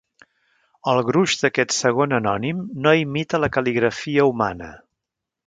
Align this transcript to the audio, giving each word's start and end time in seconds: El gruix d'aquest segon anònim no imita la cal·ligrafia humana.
El 0.93 1.01
gruix 1.09 1.35
d'aquest 1.41 1.75
segon 1.81 2.15
anònim 2.21 2.65
no 2.87 2.95
imita 3.03 3.41
la 3.45 3.51
cal·ligrafia 3.59 4.27
humana. 4.33 4.73